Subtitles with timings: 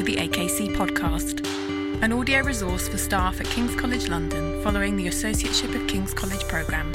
[0.00, 1.46] to the AKC podcast,
[2.02, 6.40] an audio resource for staff at King's College London following the Associateship of King's College
[6.44, 6.90] programme.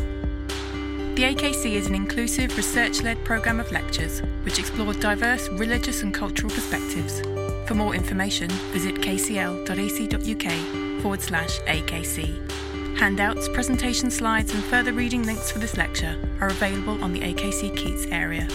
[1.14, 6.16] The AKC is an inclusive, research led programme of lectures which explore diverse religious and
[6.16, 7.22] cultural perspectives.
[7.68, 12.98] For more information, visit kcl.ac.uk forward slash AKC.
[12.98, 17.78] Handouts, presentation slides, and further reading links for this lecture are available on the AKC
[17.78, 18.48] Keats area.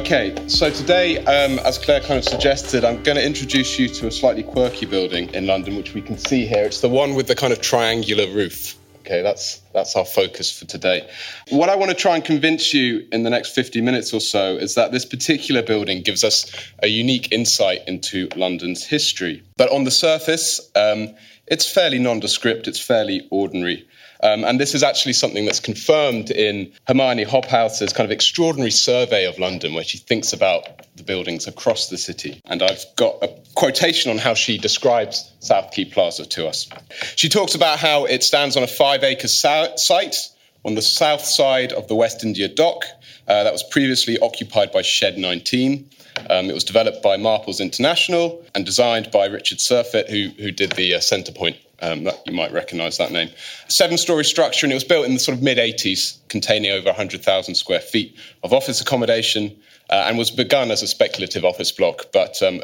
[0.00, 4.06] Okay, so today, um, as Claire kind of suggested, I'm going to introduce you to
[4.06, 6.64] a slightly quirky building in London, which we can see here.
[6.64, 8.76] It's the one with the kind of triangular roof.
[9.00, 11.06] Okay, that's that's our focus for today.
[11.50, 14.56] What I want to try and convince you in the next 50 minutes or so
[14.56, 16.50] is that this particular building gives us
[16.82, 19.42] a unique insight into London's history.
[19.58, 21.14] But on the surface, um,
[21.46, 22.68] it's fairly nondescript.
[22.68, 23.86] It's fairly ordinary.
[24.22, 29.26] Um, and this is actually something that's confirmed in Hermione Hobhouse's kind of extraordinary survey
[29.26, 32.40] of London, where she thinks about the buildings across the city.
[32.44, 36.68] And I've got a quotation on how she describes South Quay Plaza to us.
[37.16, 40.16] She talks about how it stands on a five acre site
[40.64, 42.84] on the south side of the West India Dock
[43.28, 45.88] uh, that was previously occupied by Shed 19.
[46.28, 50.72] Um, it was developed by Marples International and designed by Richard Seifert, who, who did
[50.72, 53.30] the uh, centre point um, that, you might recognise that name.
[53.68, 56.86] Seven story structure, and it was built in the sort of mid 80s, containing over
[56.86, 59.56] 100,000 square feet of office accommodation,
[59.88, 62.62] uh, and was begun as a speculative office block, but um,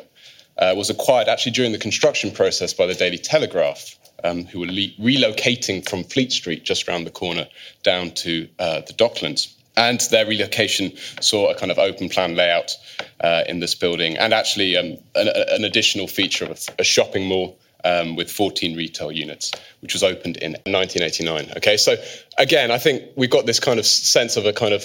[0.59, 3.99] uh, was acquired actually during the construction process by the Daily Telegraph.
[4.25, 7.47] Um, who were le- relocating from Fleet Street, just around the corner,
[7.83, 9.55] down to uh, the Docklands.
[9.77, 12.73] And their relocation saw a kind of open plan layout
[13.21, 17.59] uh, in this building, and actually um, an, an, additional feature of a shopping mall
[17.87, 21.53] um, with 14 retail units, which was opened in 1989.
[21.59, 21.97] Okay, so
[22.37, 24.83] again, I think we've got this kind of sense of a kind of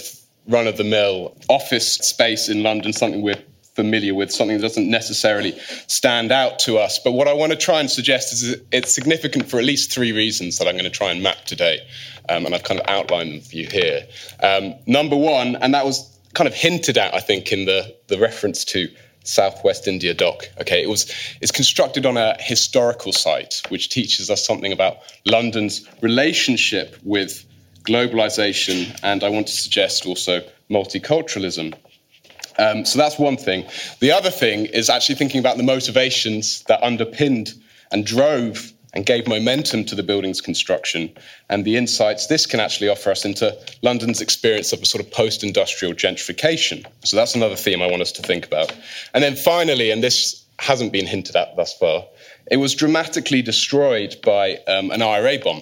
[0.47, 3.41] run of the mill office space in London, something we're
[3.73, 5.57] familiar with, something that doesn't necessarily
[5.87, 6.99] stand out to us.
[6.99, 10.11] But what I want to try and suggest is it's significant for at least three
[10.11, 11.79] reasons that I'm going to try and map today.
[12.29, 14.05] Um, and I've kind of outlined them for you here.
[14.43, 18.19] Um, number one, and that was kind of hinted at, I think, in the, the
[18.19, 18.89] reference to
[19.23, 20.49] Southwest India Dock.
[20.59, 21.11] Okay, it was
[21.41, 27.45] it's constructed on a historical site, which teaches us something about London's relationship with
[27.83, 31.73] globalization, and I want to suggest also multiculturalism.
[32.57, 33.65] Um, so that's one thing.
[33.99, 37.53] The other thing is actually thinking about the motivations that underpinned
[37.91, 41.11] and drove and gave momentum to the building's construction
[41.49, 45.11] and the insights this can actually offer us into London's experience of a sort of
[45.11, 46.85] post industrial gentrification.
[47.03, 48.75] So that's another theme I want us to think about.
[49.13, 52.05] And then finally, and this hasn't been hinted at thus far,
[52.49, 55.61] it was dramatically destroyed by um, an IRA bomb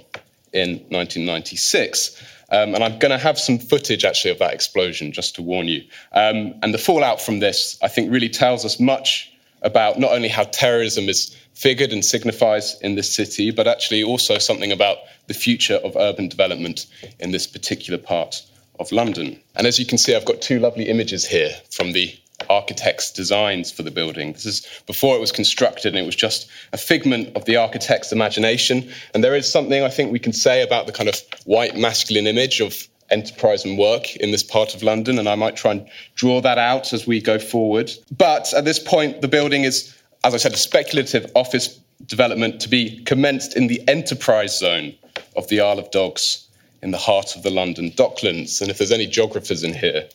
[0.53, 2.21] in 1996.
[2.51, 5.67] Um, and I'm going to have some footage actually of that explosion just to warn
[5.67, 5.83] you.
[6.13, 10.27] Um, and the fallout from this, I think, really tells us much about not only
[10.27, 14.97] how terrorism is figured and signifies in this city, but actually also something about
[15.27, 16.85] the future of urban development
[17.19, 18.41] in this particular part
[18.79, 19.39] of London.
[19.55, 22.17] And as you can see, I've got two lovely images here from the
[22.49, 24.33] architect's designs for the building.
[24.33, 28.11] This is before it was constructed, and it was just a figment of the architect's
[28.11, 28.89] imagination.
[29.13, 32.27] And there is something I think we can say about the kind of white masculine
[32.27, 35.87] image of enterprise and work in this part of London, and I might try and
[36.15, 37.91] draw that out as we go forward.
[38.15, 42.69] But at this point, the building is as I said, a speculative office development to
[42.69, 44.95] be commenced in the enterprise zone
[45.35, 46.47] of the Isle of Dogs
[46.81, 48.61] in the heart of the London Docklands.
[48.61, 50.07] And if there's any geographers in here,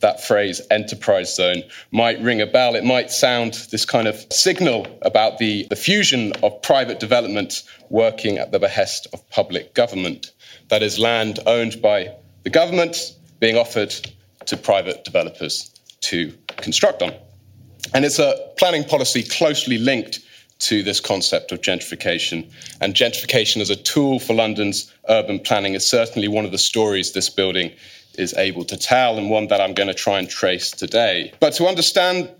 [0.00, 2.74] that phrase enterprise zone might ring a bell.
[2.74, 8.38] It might sound this kind of signal about the, the fusion of private development working
[8.38, 10.32] at the behest of public government.
[10.68, 12.96] That is, land owned by the government
[13.38, 13.94] being offered
[14.46, 15.70] to private developers
[16.00, 17.12] to construct on.
[17.94, 20.20] And it's a planning policy closely linked
[20.60, 22.50] to this concept of gentrification.
[22.80, 27.12] And gentrification as a tool for London's urban planning is certainly one of the stories
[27.12, 27.72] this building
[28.18, 31.32] is able to tell, and one that I'm going to try and trace today.
[31.40, 32.30] But to understand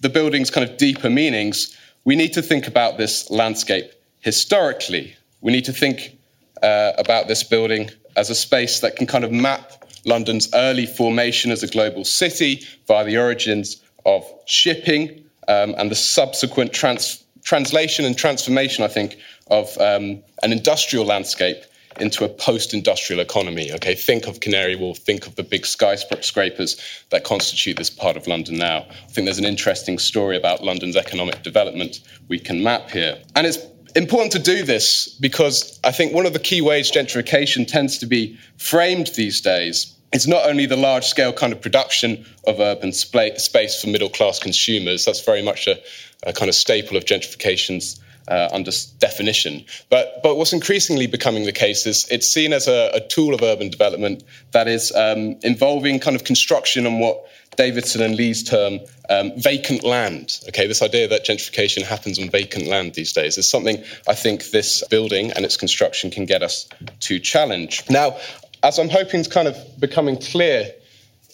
[0.00, 5.14] the building's kind of deeper meanings, we need to think about this landscape historically.
[5.40, 6.16] We need to think
[6.62, 11.50] uh, about this building as a space that can kind of map London's early formation
[11.50, 18.04] as a global city via the origins of shipping um, and the subsequent trans- translation
[18.04, 19.16] and transformation, I think,
[19.48, 21.62] of um, an industrial landscape
[21.98, 23.72] into a post-industrial economy.
[23.72, 26.76] Okay, think of Canary Wharf, think of the big skyscrapers
[27.10, 28.86] that constitute this part of London now.
[28.90, 33.46] I think there's an interesting story about London's economic development we can map here, and
[33.46, 33.58] it's
[33.96, 38.06] important to do this because I think one of the key ways gentrification tends to
[38.06, 42.92] be framed these days is not only the large scale kind of production of urban
[42.92, 45.78] space for middle class consumers, that's very much a,
[46.24, 49.64] a kind of staple of gentrification's uh, under definition.
[49.88, 53.42] But, but what's increasingly becoming the case is it's seen as a, a tool of
[53.42, 57.24] urban development that is um, involving kind of construction on what
[57.56, 60.40] Davidson and Lees' term um, vacant land.
[60.48, 64.50] Okay, this idea that gentrification happens on vacant land these days is something I think
[64.50, 66.68] this building and its construction can get us
[67.00, 67.82] to challenge.
[67.88, 68.18] Now,
[68.62, 70.72] as I'm hoping is kind of becoming clear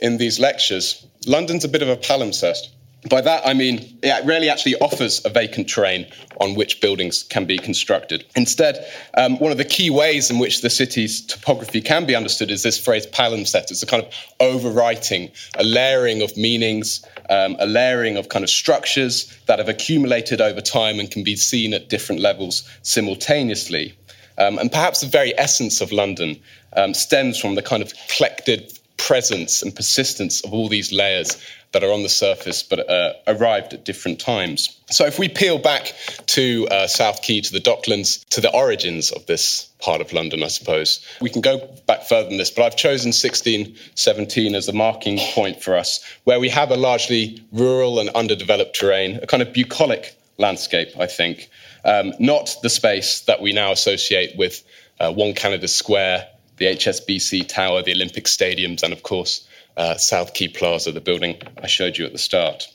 [0.00, 2.68] in these lectures, London's a bit of a palimpsest.
[3.08, 6.06] By that, I mean it rarely actually offers a vacant terrain
[6.40, 8.24] on which buildings can be constructed.
[8.36, 12.50] Instead, um, one of the key ways in which the city's topography can be understood
[12.50, 13.72] is this phrase palimpsest.
[13.72, 18.50] It's a kind of overwriting, a layering of meanings, um, a layering of kind of
[18.50, 23.96] structures that have accumulated over time and can be seen at different levels simultaneously.
[24.38, 26.40] Um, and perhaps the very essence of London
[26.76, 31.36] um, stems from the kind of collected presence and persistence of all these layers
[31.72, 34.78] that are on the surface but uh, arrived at different times.
[34.90, 35.94] So, if we peel back
[36.26, 40.42] to uh, South Quay, to the Docklands, to the origins of this part of London,
[40.42, 44.72] I suppose, we can go back further than this, but I've chosen 1617 as a
[44.72, 49.42] marking point for us, where we have a largely rural and underdeveloped terrain, a kind
[49.42, 51.48] of bucolic landscape, I think,
[51.84, 54.62] um, not the space that we now associate with
[55.00, 59.46] uh, One Canada Square, the HSBC Tower, the Olympic Stadiums, and of course,
[59.76, 62.66] uh, South Quay Plaza, the building I showed you at the start.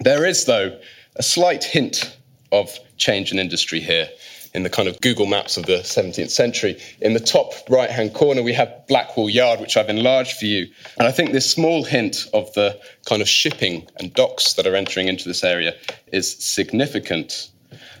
[0.00, 0.78] There is, though,
[1.16, 2.16] a slight hint
[2.50, 4.08] of change in industry here
[4.54, 6.80] in the kind of Google Maps of the 17th century.
[7.00, 10.68] In the top right hand corner, we have Blackwall Yard, which I've enlarged for you.
[10.96, 14.76] And I think this small hint of the kind of shipping and docks that are
[14.76, 15.74] entering into this area
[16.12, 17.50] is significant.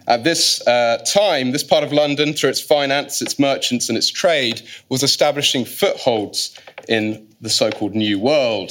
[0.06, 4.10] At this uh, time, this part of London, through its finance, its merchants, and its
[4.10, 6.58] trade, was establishing footholds
[6.88, 8.70] in the so called New World.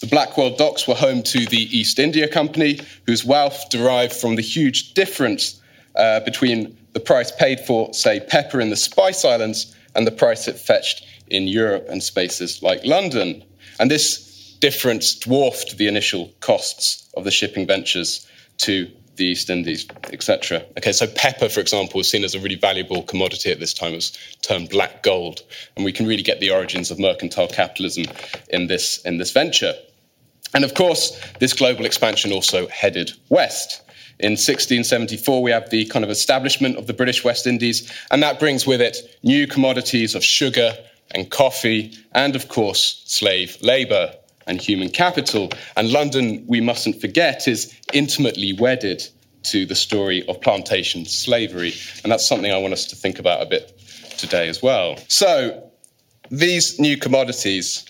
[0.00, 4.42] The Blackwall docks were home to the East India Company, whose wealth derived from the
[4.42, 5.60] huge difference
[5.96, 10.46] uh, between the price paid for, say, pepper in the Spice Islands and the price
[10.46, 13.42] it fetched in Europe and spaces like London.
[13.80, 18.24] And this difference dwarfed the initial costs of the shipping ventures
[18.58, 20.64] to the East Indies, etc.
[20.78, 23.92] Okay, so pepper, for example, was seen as a really valuable commodity at this time.
[23.92, 25.42] It was termed black gold,
[25.76, 28.06] and we can really get the origins of mercantile capitalism
[28.48, 29.74] in this in this venture.
[30.54, 33.82] And of course, this global expansion also headed west.
[34.18, 38.40] In 1674, we have the kind of establishment of the British West Indies, and that
[38.40, 40.76] brings with it new commodities of sugar
[41.12, 44.12] and coffee, and of course, slave labor
[44.48, 45.50] and human capital.
[45.76, 49.06] And London, we mustn't forget, is intimately wedded
[49.44, 51.72] to the story of plantation slavery.
[52.02, 53.80] And that's something I want us to think about a bit
[54.18, 54.96] today as well.
[55.08, 55.64] So,
[56.30, 57.86] these new commodities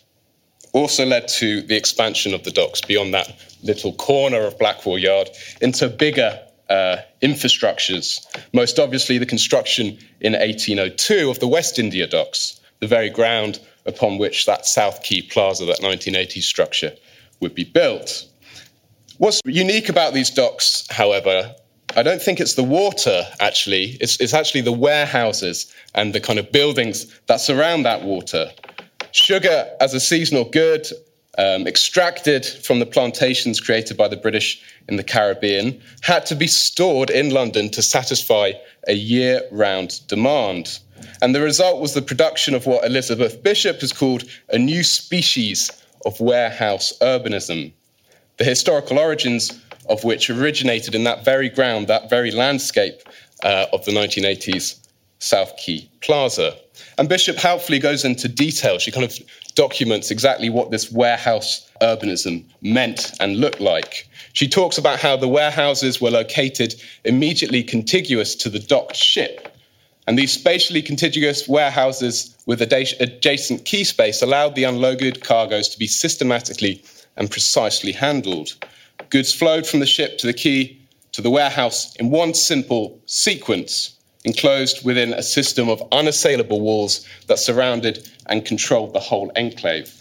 [0.72, 5.28] also led to the expansion of the docks beyond that little corner of Blackwall Yard
[5.60, 6.38] into bigger
[6.68, 8.24] uh, infrastructures.
[8.52, 13.58] Most obviously, the construction in 1802 of the West India docks, the very ground
[13.88, 16.92] upon which that South Quay Plaza, that 1980s structure,
[17.40, 18.26] would be built.
[19.16, 21.54] What's unique about these docks, however,
[21.96, 23.96] I don't think it's the water, actually.
[24.00, 28.52] It's, it's, actually the warehouses and the kind of buildings that surround that water.
[29.12, 30.86] Sugar as a seasonal good,
[31.38, 36.48] um, extracted from the plantations created by the British in the Caribbean, had to be
[36.48, 38.52] stored in London to satisfy
[38.88, 40.78] a year round demand.
[41.22, 45.70] And the result was the production of what Elizabeth Bishop has called a new species
[46.04, 47.72] of warehouse urbanism,
[48.38, 53.00] the historical origins of which originated in that very ground, that very landscape
[53.44, 54.86] uh, of the 1980s
[55.20, 56.56] South Quay Plaza.
[56.96, 58.78] And Bishop helpfully goes into detail.
[58.78, 59.16] She kind of
[59.58, 64.08] documents exactly what this warehouse urbanism meant and looked like.
[64.32, 66.74] She talks about how the warehouses were located
[67.04, 69.48] immediately contiguous to the docked ship
[70.08, 75.86] and these spatially contiguous warehouses with adjacent quay space allowed the unloaded cargoes to be
[75.86, 76.82] systematically
[77.18, 78.54] and precisely handled.
[79.10, 80.78] Goods flowed from the ship to the quay
[81.12, 83.97] to the warehouse in one simple sequence,
[84.28, 89.92] enclosed within a system of unassailable walls that surrounded and controlled the whole enclave.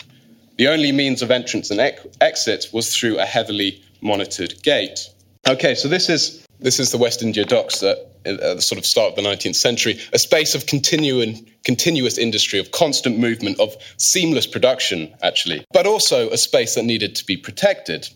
[0.57, 4.99] The only means of entrance and ec- exit was through a heavily monitored gate.
[5.47, 8.85] Okay, so this is this is the West India docks that at the sort of
[8.85, 13.75] start of the 19th century, a space of continuing, continuous industry, of constant movement, of
[13.97, 18.09] seamless production, actually, but also a space that needed to be protected.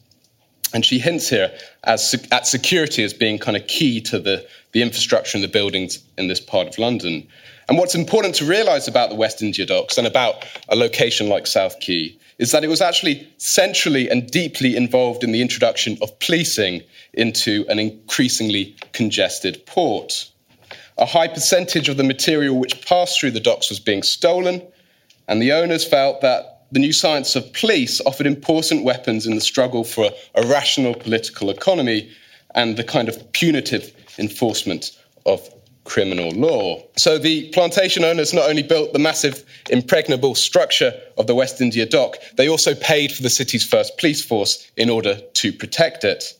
[0.73, 1.51] And she hints here
[1.83, 6.03] as, at security as being kind of key to the, the infrastructure and the buildings
[6.17, 7.27] in this part of London.
[7.67, 11.47] And what's important to realize about the West India Docks and about a location like
[11.47, 16.17] South Quay is that it was actually centrally and deeply involved in the introduction of
[16.19, 16.81] policing
[17.13, 20.29] into an increasingly congested port.
[20.97, 24.61] A high percentage of the material which passed through the docks was being stolen,
[25.27, 29.41] and the owners felt that the new science of police offered important weapons in the
[29.41, 32.09] struggle for a, a rational political economy
[32.55, 35.49] and the kind of punitive enforcement of
[35.83, 36.81] criminal law.
[36.95, 41.85] So the plantation owners not only built the massive impregnable structure of the West India
[41.85, 46.37] Dock, they also paid for the city's first police force in order to protect it.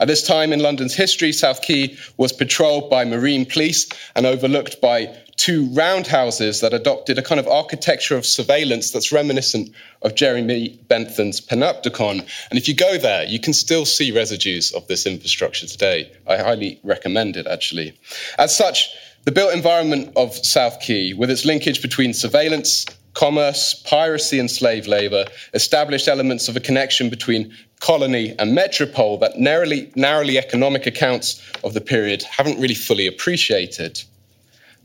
[0.00, 4.80] At this time in London's history, South Quay was patrolled by marine police and overlooked
[4.80, 9.70] by two roundhouses that adopted a kind of architecture of surveillance that's reminiscent
[10.02, 12.20] of Jeremy Bentham's Panopticon.
[12.50, 16.10] And if you go there, you can still see residues of this infrastructure today.
[16.26, 17.98] I highly recommend it, actually.
[18.38, 18.88] As such,
[19.24, 24.86] the built environment of South Quay, with its linkage between surveillance, commerce, piracy, and slave
[24.86, 25.24] labor,
[25.54, 31.74] established elements of a connection between colony and metropole that narrowly, narrowly economic accounts of
[31.74, 34.02] the period haven't really fully appreciated.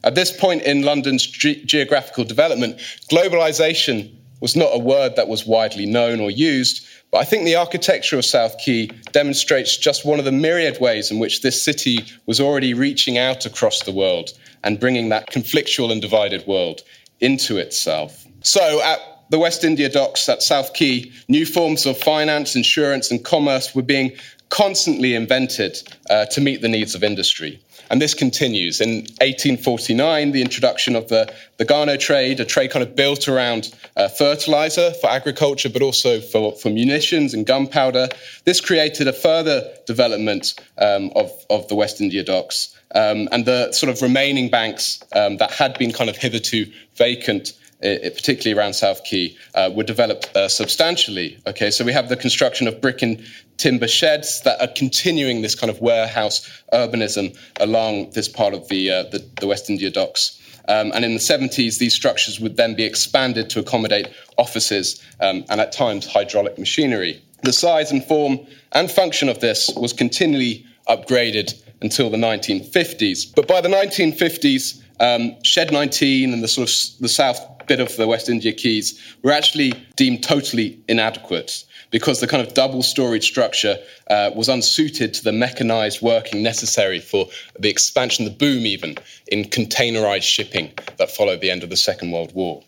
[0.04, 2.78] At this point in London's ge- geographical development,
[3.12, 7.56] globalization was not a word that was widely known or used, but I think the
[7.56, 12.06] architecture of South Quay demonstrates just one of the myriad ways in which this city
[12.26, 14.30] was already reaching out across the world
[14.64, 16.82] and bringing that conflictual and divided world
[17.20, 18.26] into itself.
[18.42, 23.24] So, at the West India docks at South Quay, new forms of finance, insurance, and
[23.24, 24.12] commerce were being
[24.50, 25.78] constantly invented
[26.10, 27.60] uh, to meet the needs of industry.
[27.90, 28.82] And this continues.
[28.82, 34.08] In 1849, the introduction of the, the trade, a trade kind of built around uh,
[34.08, 38.10] fertilizer for agriculture, but also for, for munitions and gunpowder.
[38.46, 42.76] This created a further development um, of, of the West India docks.
[42.96, 46.66] Um, and the sort of remaining banks um, that had been kind of hitherto
[46.96, 51.38] vacant it, particularly around South Quay, uh, were developed uh, substantially.
[51.48, 53.24] Okay, so we have the construction of brick and
[53.60, 58.90] timber sheds that are continuing this kind of warehouse urbanism along this part of the,
[58.90, 60.38] uh, the, the, West India docks.
[60.68, 65.44] Um, and in the 70s, these structures would then be expanded to accommodate offices um,
[65.50, 67.22] and at times hydraulic machinery.
[67.44, 68.40] The size and form
[68.72, 73.34] and function of this was continually upgraded until the 1950s.
[73.36, 77.40] But by the 1950s, um, Shed 19 and the sort of the south
[77.70, 82.54] bit of the West India Quays were actually deemed totally inadequate because the kind of
[82.54, 83.78] double storage structure
[84.10, 87.28] uh, was unsuited to the mechanized working necessary for
[87.60, 88.96] the expansion, the boom even,
[89.28, 92.64] in containerized shipping that followed the end of the Second World War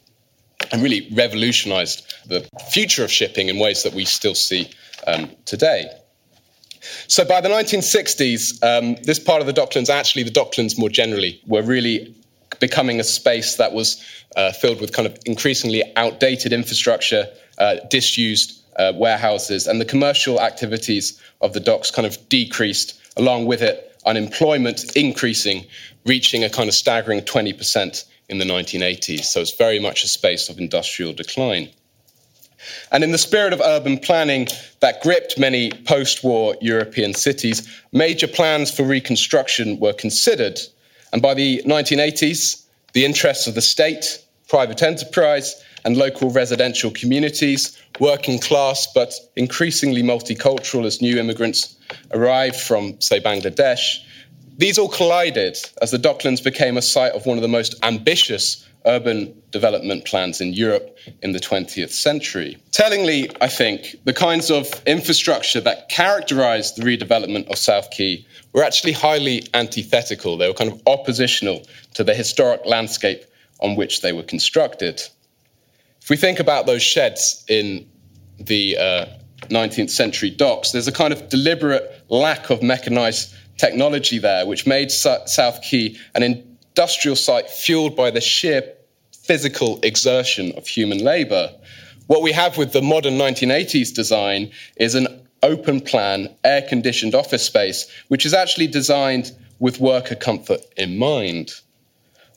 [0.72, 4.70] and really revolutionized the future of shipping in ways that we still see
[5.08, 5.90] um, today.
[7.08, 11.42] So by the 1960s, um, this part of the Docklands, actually the Docklands more generally,
[11.46, 12.16] were really
[12.62, 14.02] becoming a space that was
[14.38, 17.28] uh, filled with kind of increasingly outdated infrastructure,
[17.58, 23.46] uh, disused uh, warehouses, and the commercial activities of the docks kind of decreased, along
[23.46, 25.66] with it, unemployment increasing,
[26.06, 29.26] reaching a kind of staggering 20% in the 1980s.
[29.26, 31.70] So it's very much a space of industrial decline.
[32.92, 34.48] And in the spirit of urban planning
[34.80, 40.60] that gripped many post war European cities, major plans for reconstruction were considered.
[41.14, 42.64] And by the 1980s,
[42.94, 50.04] the interests of the state, private enterprise, and local residential communities, working class but increasingly
[50.04, 51.76] multicultural as new immigrants
[52.12, 54.04] arrived from, say, Bangladesh,
[54.58, 58.68] these all collided as the Docklands became a site of one of the most ambitious
[58.86, 62.58] urban development plans in Europe in the 20th century.
[62.72, 68.64] Tellingly, I think, the kinds of infrastructure that characterized the redevelopment of South Quay were
[68.64, 70.38] actually highly antithetical.
[70.38, 73.24] They were kind of oppositional to the historic landscape
[73.60, 75.02] on which they were constructed.
[76.02, 77.88] If we think about those sheds in
[78.40, 79.06] the uh,
[79.50, 84.92] 19th century docks, there's a kind of deliberate lack of mechanized technology there, which made
[84.92, 88.64] South Quay an industrial site fueled by the sheer
[89.12, 91.50] physical exertion of human labor.
[92.08, 95.08] What we have with the modern 1980s design is an
[95.44, 101.52] open plan, air conditioned office space, which is actually designed with worker comfort in mind.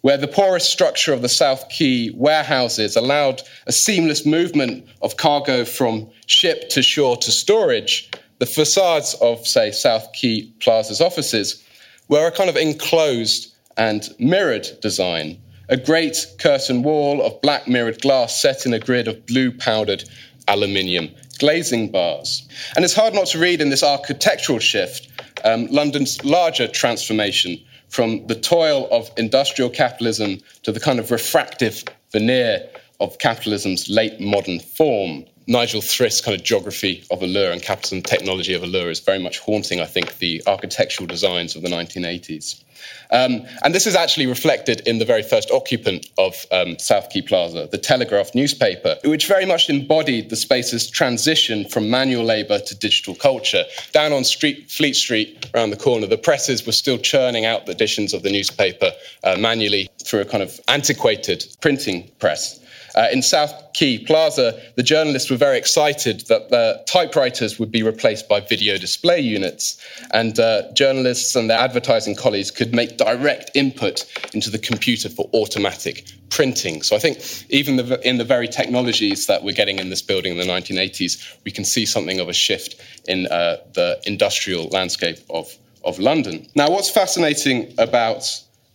[0.03, 5.65] Where the porous structure of the South Quay warehouses allowed a seamless movement of cargo
[5.65, 8.11] from ship to shore to storage,
[8.41, 11.63] the facades of, say, South Quay Plaza's offices
[12.09, 15.39] were a kind of enclosed and mirrored design.
[15.69, 20.05] A great curtain wall of black mirrored glass set in a grid of blue powdered
[20.47, 22.47] aluminium glazing bars.
[22.77, 25.09] And it's hard not to read in this architectural shift
[25.45, 31.85] um, London's larger transformation from the toil of industrial capitalism to the kind of refractive
[32.13, 32.69] veneer
[33.01, 35.25] of capitalism's late modern form.
[35.47, 39.39] Nigel Thrift's kind of geography of allure and capitalism technology of allure is very much
[39.39, 42.63] haunting, I think, the architectural designs of the 1980s.
[43.11, 47.23] Um, and this is actually reflected in the very first occupant of um, South Quay
[47.23, 52.75] Plaza, the Telegraph newspaper, which very much embodied the space's transition from manual labour to
[52.75, 53.65] digital culture.
[53.93, 57.73] Down on street, Fleet Street, around the corner, the presses were still churning out the
[57.73, 62.61] editions of the newspaper uh, manually through a kind of antiquated printing press.
[62.95, 67.83] Uh, in South Quay Plaza, the journalists were very excited that the typewriters would be
[67.83, 69.79] replaced by video display units,
[70.13, 75.29] and uh, journalists and their advertising colleagues could make direct input into the computer for
[75.35, 76.83] automatic printing.
[76.83, 77.19] So I think
[77.51, 81.37] even the, in the very technologies that we're getting in this building in the 1980s,
[81.45, 85.53] we can see something of a shift in uh, the industrial landscape of,
[85.85, 86.47] of London.
[86.55, 88.25] Now, what's fascinating about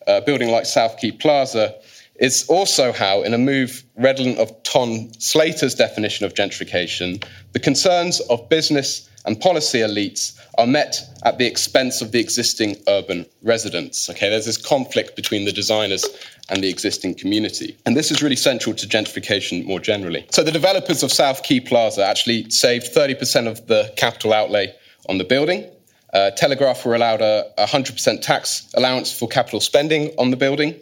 [0.07, 1.75] a building like South Quay Plaza
[2.19, 7.23] it's also how, in a move redolent of Tom Slater's definition of gentrification,
[7.53, 12.75] the concerns of business and policy elites are met at the expense of the existing
[12.87, 14.09] urban residents.
[14.09, 16.05] Okay, there's this conflict between the designers
[16.49, 17.77] and the existing community.
[17.85, 20.25] And this is really central to gentrification more generally.
[20.31, 24.73] So the developers of South Quay Plaza actually saved 30% of the capital outlay
[25.07, 25.69] on the building.
[26.13, 30.79] Uh, Telegraph were allowed a 100% tax allowance for capital spending on the building.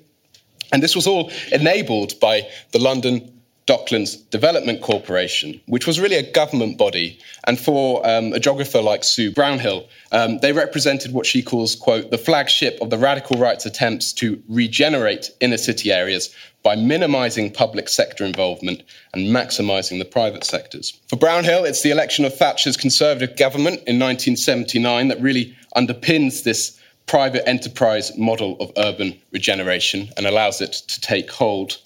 [0.71, 3.33] And this was all enabled by the London
[3.67, 7.19] Docklands Development Corporation, which was really a government body.
[7.45, 12.09] And for um, a geographer like Sue Brownill, um, they represented what she calls, quote,
[12.09, 16.33] the flagship of the radical right's attempts to regenerate inner city areas
[16.63, 18.83] by minimizing public sector involvement
[19.13, 20.97] and maximizing the private sectors.
[21.07, 26.79] For Brownill, it's the election of Thatcher's Conservative government in 1979 that really underpins this
[27.07, 31.77] private enterprise model of urban regeneration and allows it to take hold.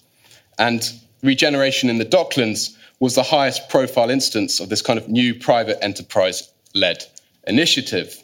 [0.57, 0.91] And
[1.23, 5.83] regeneration in the Docklands was the highest profile instance of this kind of new private
[5.83, 7.05] enterprise led
[7.47, 8.23] initiative.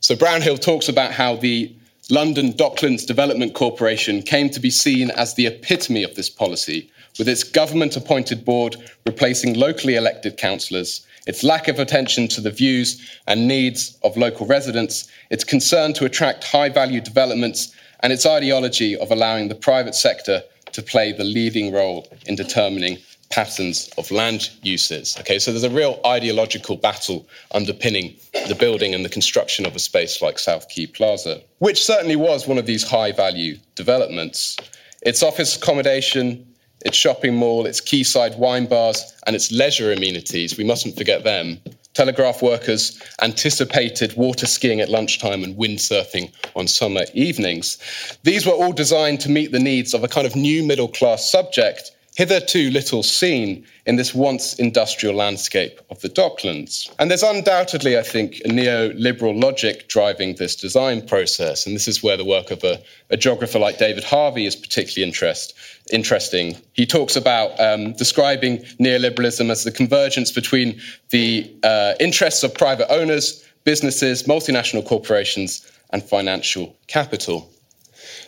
[0.00, 1.74] So Brownill talks about how the
[2.10, 7.28] London Docklands Development Corporation came to be seen as the epitome of this policy, with
[7.28, 13.18] its government appointed board replacing locally elected councillors its lack of attention to the views
[13.26, 18.96] and needs of local residents, its concern to attract high value developments, and its ideology
[18.96, 22.98] of allowing the private sector to play the leading role in determining
[23.30, 25.16] patterns of land uses.
[25.18, 28.14] Okay, so there's a real ideological battle underpinning
[28.48, 32.46] the building and the construction of a space like South Quay Plaza, which certainly was
[32.46, 34.56] one of these high value developments.
[35.02, 36.46] Its office accommodation,
[36.86, 40.56] its shopping mall, its quayside wine bars, and its leisure amenities.
[40.56, 41.58] We mustn't forget them.
[41.94, 47.78] Telegraph workers anticipated water skiing at lunchtime and windsurfing on summer evenings.
[48.22, 51.30] These were all designed to meet the needs of a kind of new middle class
[51.30, 56.90] subject hitherto little seen in this once industrial landscape of the Docklands.
[56.98, 61.66] And there's undoubtedly, I think, a neoliberal logic driving this design process.
[61.66, 65.06] And this is where the work of a, a geographer like David Harvey is particularly
[65.06, 65.54] interest,
[65.92, 66.56] interesting.
[66.72, 72.90] He talks about um, describing neoliberalism as the convergence between the uh, interests of private
[72.90, 77.50] owners, businesses, multinational corporations, and financial capital.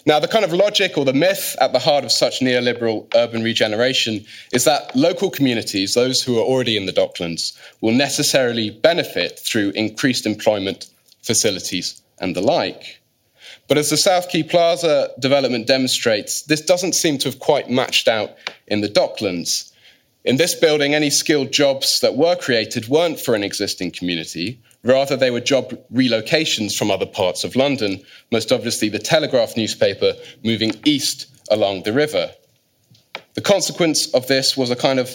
[0.06, 3.42] Now, the kind of logic or the myth at the heart of such neoliberal urban
[3.42, 9.38] regeneration is that local communities, those who are already in the Docklands, will necessarily benefit
[9.38, 10.86] through increased employment,
[11.22, 12.97] facilities, and the like.
[13.68, 18.08] But as the South Quay Plaza development demonstrates, this doesn't seem to have quite matched
[18.08, 18.30] out
[18.66, 19.72] in the Docklands.
[20.24, 25.16] In this building, any skilled jobs that were created weren't for an existing community, Rather,
[25.16, 28.00] they were job relocations from other parts of London,
[28.30, 32.30] most obviously the Telegraph newspaper moving east along the river.
[33.34, 35.10] The consequence of this was a kind of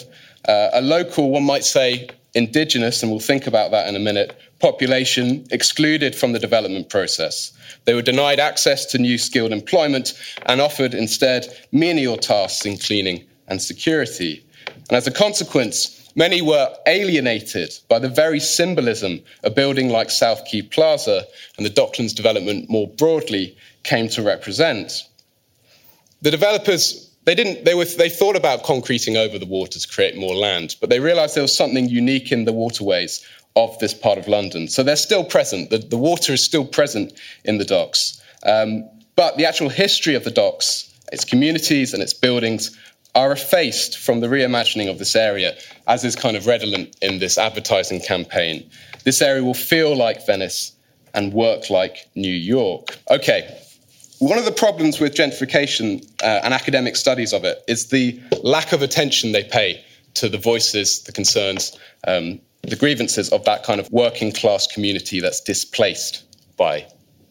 [0.46, 4.38] uh, a local, one might say, indigenous, and we'll think about that in a minute,
[4.64, 7.52] population excluded from the development process.
[7.84, 10.14] They were denied access to new skilled employment
[10.46, 14.42] and offered instead menial tasks in cleaning and security.
[14.88, 20.44] And as a consequence, Many were alienated by the very symbolism a building like South
[20.44, 21.24] Quay Plaza
[21.56, 25.02] and the Docklands development more broadly came to represent.
[26.22, 30.16] The developers they didn't they were they thought about concreting over the water to create
[30.16, 34.18] more land, but they realized there was something unique in the waterways of this part
[34.18, 34.68] of London.
[34.68, 35.70] So they're still present.
[35.70, 37.12] The, the water is still present
[37.44, 38.20] in the docks.
[38.44, 42.76] Um, but the actual history of the docks, its communities and its buildings
[43.14, 47.38] are effaced from the reimagining of this area, as is kind of redolent in this
[47.38, 48.68] advertising campaign.
[49.04, 50.72] This area will feel like Venice
[51.14, 52.98] and work like New York.
[53.08, 53.56] Okay,
[54.18, 58.72] one of the problems with gentrification uh, and academic studies of it is the lack
[58.72, 63.80] of attention they pay to the voices, the concerns, um, the grievances of that kind
[63.80, 66.22] of working class community that's displaced
[66.56, 66.86] by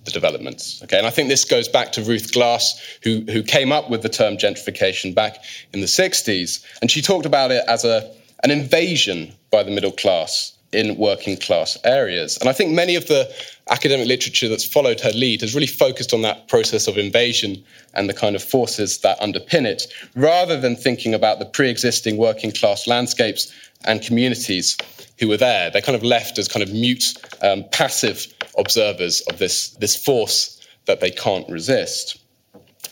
[0.06, 0.82] the developments.
[0.84, 4.02] Okay, and I think this goes back to Ruth Glass, who, who came up with
[4.02, 5.38] the term gentrification back
[5.74, 6.64] in the 60s.
[6.82, 8.12] And she talked about it as a,
[8.44, 12.38] an invasion by the middle class in working class areas.
[12.38, 13.34] And I think many of the
[13.70, 18.10] academic literature that's followed her lead has really focused on that process of invasion and
[18.10, 19.84] the kind of forces that underpin it,
[20.16, 23.54] rather than thinking about the pre existing working class landscapes
[23.86, 24.78] and communities
[25.20, 25.70] who were there.
[25.70, 30.60] They're kind of left as kind of mute, um, passive observers of this, this force
[30.86, 32.20] that they can't resist.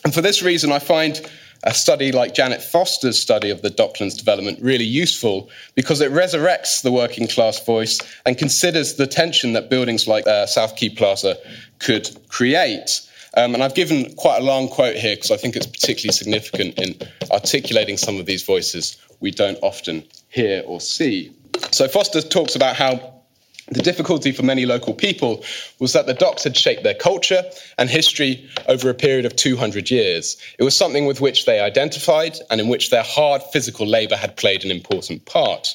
[0.04, 1.20] And for this reason, I find
[1.64, 6.82] a study like Janet Foster's study of the Docklands development really useful because it resurrects
[6.82, 11.36] the working class voice and considers the tension that buildings like uh, South Quay Plaza
[11.78, 13.00] could create.
[13.34, 16.78] Um, and I've given quite a long quote here because I think it's particularly significant
[16.78, 16.96] in
[17.30, 21.32] articulating some of these voices we don't often hear or see.
[21.70, 23.11] So Foster talks about how
[23.68, 25.44] the difficulty for many local people
[25.78, 27.42] was that the docks had shaped their culture
[27.78, 30.36] and history over a period of 200 years.
[30.58, 34.36] It was something with which they identified and in which their hard physical labour had
[34.36, 35.74] played an important part.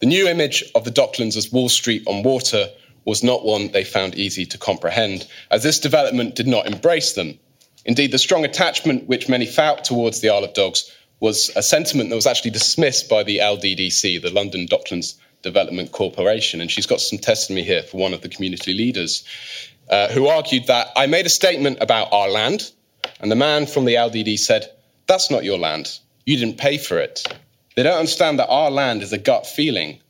[0.00, 2.68] The new image of the Docklands as Wall Street on water
[3.04, 7.38] was not one they found easy to comprehend, as this development did not embrace them.
[7.84, 12.10] Indeed, the strong attachment which many felt towards the Isle of Dogs was a sentiment
[12.10, 16.60] that was actually dismissed by the LDDC, the London Docklands Development Corporation.
[16.60, 19.24] And she's got some testimony here for one of the community leaders
[19.90, 22.70] uh, who argued that I made a statement about our land,
[23.20, 24.70] and the man from the LDD said,
[25.06, 25.98] That's not your land.
[26.24, 27.26] You didn't pay for it.
[27.74, 30.00] They don't understand that our land is a gut feeling.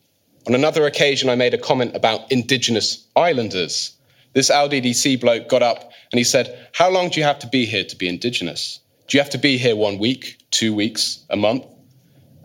[0.47, 3.95] On another occasion, I made a comment about indigenous islanders.
[4.33, 7.65] This LDDC bloke got up and he said, How long do you have to be
[7.65, 8.81] here to be indigenous?
[9.09, 11.65] Do you have to be here one week, two weeks, a month?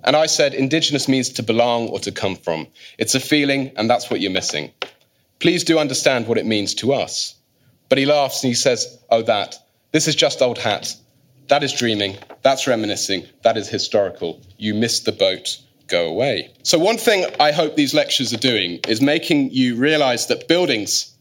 [0.07, 2.67] And I said, Indigenous means to belong or to come from.
[2.97, 4.71] It's a feeling, and that's what you're missing.
[5.39, 7.35] Please do understand what it means to us.
[7.89, 9.57] But he laughs and he says, Oh, that.
[9.91, 10.95] This is just old hat.
[11.49, 12.15] That is dreaming.
[12.41, 13.25] That's reminiscing.
[13.43, 14.39] That is historical.
[14.57, 15.59] You missed the boat.
[15.87, 16.51] Go away.
[16.63, 21.13] So, one thing I hope these lectures are doing is making you realize that buildings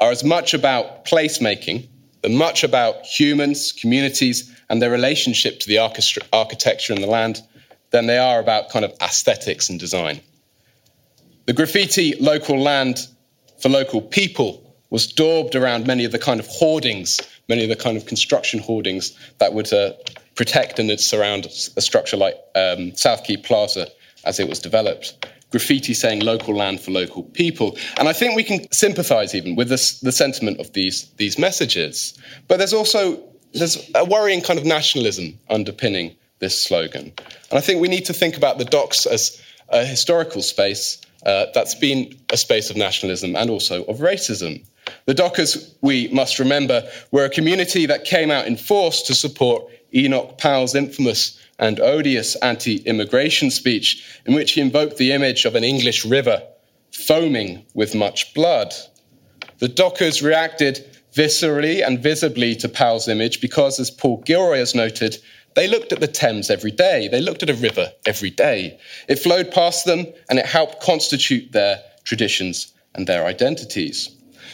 [0.00, 1.88] are as much about placemaking,
[2.22, 5.78] they're much about humans, communities, and their relationship to the
[6.32, 7.42] architecture and the land
[7.94, 10.20] than they are about kind of aesthetics and design.
[11.46, 13.06] The graffiti local land
[13.60, 17.76] for local people was daubed around many of the kind of hoardings, many of the
[17.76, 19.92] kind of construction hoardings that would uh,
[20.34, 23.86] protect and surround a structure like um, South Quay Plaza
[24.24, 25.28] as it was developed.
[25.52, 27.78] Graffiti saying local land for local people.
[27.96, 32.18] And I think we can sympathize even with this, the sentiment of these, these messages.
[32.48, 37.12] But there's also there's a worrying kind of nationalism underpinning this slogan.
[37.50, 41.46] And I think we need to think about the docks as a historical space uh,
[41.54, 44.62] that's been a space of nationalism and also of racism.
[45.06, 49.64] The Dockers, we must remember, were a community that came out in force to support
[49.94, 55.54] Enoch Powell's infamous and odious anti immigration speech, in which he invoked the image of
[55.54, 56.42] an English river
[56.92, 58.74] foaming with much blood.
[59.60, 65.16] The Dockers reacted viscerally and visibly to Powell's image because, as Paul Gilroy has noted,
[65.54, 67.08] they looked at the Thames every day.
[67.08, 68.78] They looked at a river every day.
[69.08, 74.10] It flowed past them and it helped constitute their traditions and their identities.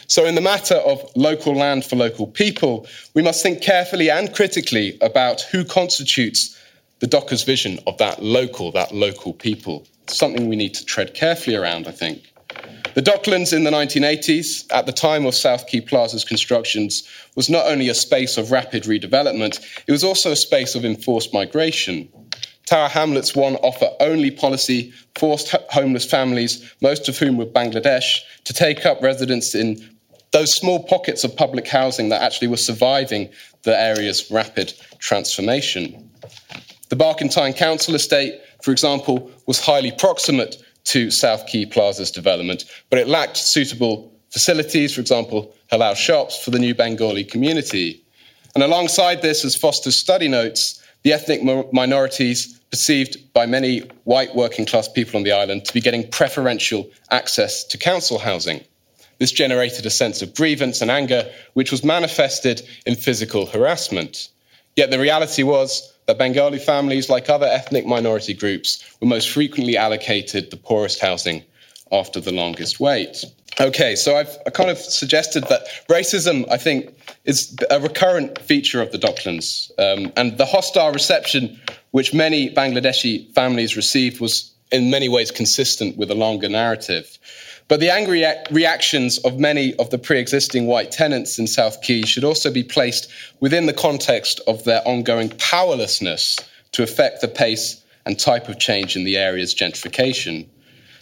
[0.07, 4.33] So, in the matter of local land for local people, we must think carefully and
[4.33, 6.57] critically about who constitutes
[6.99, 9.87] the Dockers' vision of that local, that local people.
[10.07, 12.30] Something we need to tread carefully around, I think.
[12.93, 17.65] The Docklands in the 1980s, at the time of South Quay Plaza's constructions, was not
[17.67, 22.09] only a space of rapid redevelopment, it was also a space of enforced migration.
[22.65, 28.53] Tower Hamlets One offer only policy forced homeless families, most of whom were Bangladesh, to
[28.53, 29.77] take up residence in
[30.31, 33.29] those small pockets of public housing that actually were surviving
[33.63, 36.09] the area's rapid transformation.
[36.89, 42.99] The Barkantine Council estate, for example, was highly proximate to South Quay Plaza's development, but
[42.99, 48.03] it lacked suitable facilities, for example, halal shops for the new Bengali community.
[48.55, 51.41] And alongside this, as Foster's study notes, the ethnic
[51.73, 56.89] minorities perceived by many white working class people on the island to be getting preferential
[57.09, 58.61] access to council housing.
[59.19, 64.29] This generated a sense of grievance and anger, which was manifested in physical harassment.
[64.75, 69.77] Yet the reality was that Bengali families, like other ethnic minority groups, were most frequently
[69.77, 71.41] allocated the poorest housing
[71.89, 73.23] after the longest wait.
[73.61, 76.93] Okay, so I've I kind of suggested that racism, I think,
[77.23, 79.71] is a recurrent feature of the Docklands.
[79.79, 81.57] Um, and the hostile reception
[81.91, 87.17] which many Bangladeshi families received was in many ways consistent with a longer narrative.
[87.71, 92.01] But the angry reactions of many of the pre existing white tenants in South Quay
[92.01, 96.37] should also be placed within the context of their ongoing powerlessness
[96.73, 100.47] to affect the pace and type of change in the area's gentrification.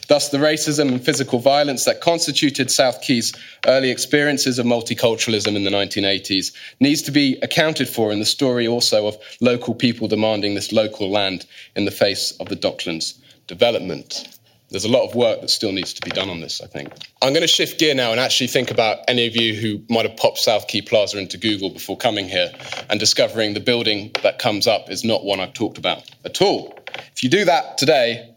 [0.10, 3.34] Thus, the racism and physical violence that constituted South Quay's
[3.66, 8.68] early experiences of multiculturalism in the 1980s needs to be accounted for in the story
[8.68, 13.16] also of local people demanding this local land in the face of the Docklands
[13.48, 14.39] development.
[14.70, 16.94] There's a lot of work that still needs to be done on this, I think.
[17.22, 20.08] I'm going to shift gear now and actually think about any of you who might
[20.08, 22.52] have popped South Quay Plaza into Google before coming here
[22.90, 26.78] and discovering the building that comes up is not one I've talked about at all.
[27.14, 28.36] If you do that today,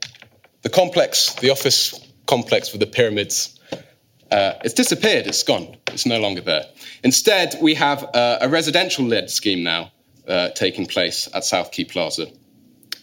[0.63, 3.59] the complex, the office complex with the pyramids,
[4.31, 5.27] uh, it's disappeared.
[5.27, 5.77] It's gone.
[5.89, 6.65] It's no longer there.
[7.05, 9.93] Instead, we have uh, a residential led scheme now
[10.27, 12.29] uh, taking place at South Quay Plaza.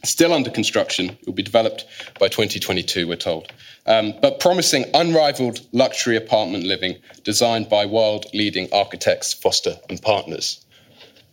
[0.03, 1.09] Still under construction.
[1.09, 1.85] It will be developed
[2.19, 3.51] by 2022, we're told.
[3.85, 10.63] Um, but promising unrivaled luxury apartment living designed by world leading architects, Foster and Partners.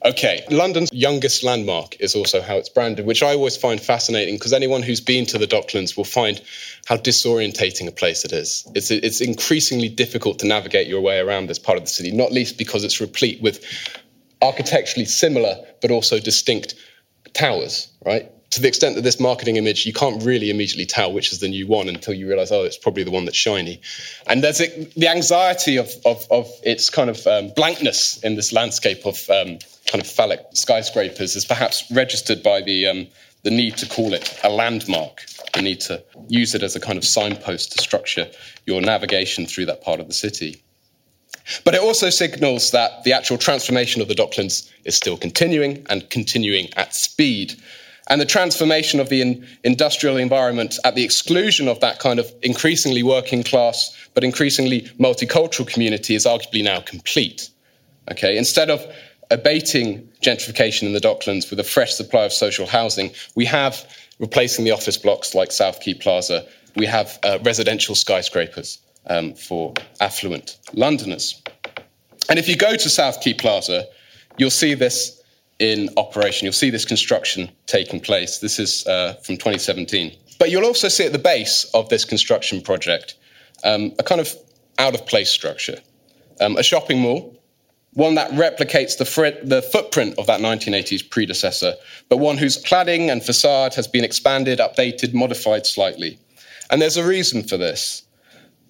[0.05, 4.53] Okay, London's youngest landmark is also how it's branded, which I always find fascinating because
[4.53, 6.41] anyone who's been to the Docklands will find
[6.85, 8.71] how disorientating a place it is.
[8.75, 12.31] It's, it's increasingly difficult to navigate your way around this part of the city, not
[12.31, 13.65] least because it's replete with
[14.43, 16.75] architecturally similar but also distinct
[17.33, 18.31] towers, right?
[18.51, 21.49] To the extent that this marketing image, you can't really immediately tell which is the
[21.49, 23.81] new one until you realize, oh, it's probably the one that's shiny.
[24.27, 28.53] And there's a, the anxiety of, of, of its kind of um, blankness in this
[28.53, 33.07] landscape of um, kind of phallic skyscrapers is perhaps registered by the, um,
[33.43, 36.99] the need to call it a landmark, the need to use it as a kind
[36.99, 38.29] of signpost to structure
[38.65, 40.63] your navigation through that part of the city.
[41.65, 46.09] But it also signals that the actual transformation of the Docklands is still continuing and
[46.11, 47.55] continuing at speed
[48.09, 52.33] and the transformation of the in, industrial environment at the exclusion of that kind of
[52.43, 57.51] increasingly working class but increasingly multicultural community is arguably now complete.
[58.11, 58.87] Okay, instead of
[59.31, 63.85] abating gentrification in the Docklands with a fresh supply of social housing, we have
[64.19, 66.47] replacing the office blocks like South Quay Plaza.
[66.77, 71.43] We have uh, residential skyscrapers um, for affluent Londoners.
[72.29, 73.87] And if you go to South Quay Plaza,
[74.39, 75.16] you'll see this
[75.59, 76.45] in operation.
[76.45, 78.39] You'll see this construction taking place.
[78.39, 80.17] This is uh, from 2017.
[80.39, 83.17] But you'll also see at the base of this construction project
[83.65, 84.35] um, a kind of
[84.79, 85.79] out of place structure,
[86.41, 87.35] um, a shopping mall,
[87.95, 91.75] one that replicates the, fr- the footprint of that 1980s predecessor,
[92.11, 96.19] but one whose cladding and facade has been expanded, updated, modified slightly.
[96.71, 98.03] And there's a reason for this.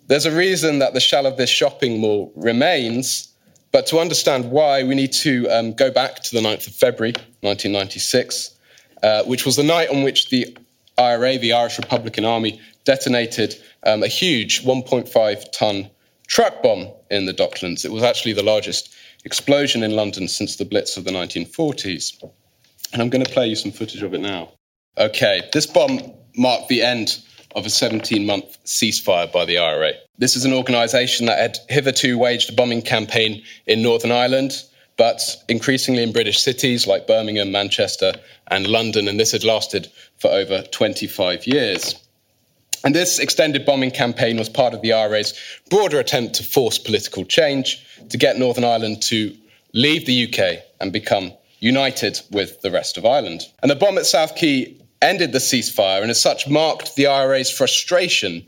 [0.06, 3.34] There's a reason that the shell of this shopping mall remains
[3.76, 7.12] but to understand why, we need to um, go back to the 9th of February
[7.42, 8.58] 1996,
[9.02, 10.56] uh, which was the night on which the
[10.96, 15.90] IRA, the Irish Republican Army, detonated um, a huge 1.5 ton
[16.26, 17.84] truck bomb in the Docklands.
[17.84, 18.94] It was actually the largest
[19.26, 22.24] explosion in London since the Blitz of the 1940s.
[22.94, 24.54] And I'm going to play you some footage of it now.
[24.96, 27.22] Okay, this bomb marked the end
[27.54, 29.92] of a 17 month ceasefire by the IRA.
[30.18, 34.62] This is an organisation that had hitherto waged a bombing campaign in Northern Ireland,
[34.96, 38.14] but increasingly in British cities like Birmingham, Manchester,
[38.48, 41.94] and London, and this had lasted for over 25 years.
[42.84, 45.34] And this extended bombing campaign was part of the IRA's
[45.70, 49.36] broader attempt to force political change, to get Northern Ireland to
[49.72, 53.42] leave the UK and become united with the rest of Ireland.
[53.62, 57.50] And the bomb at South Quay ended the ceasefire and as such marked the IRA's
[57.50, 58.46] frustration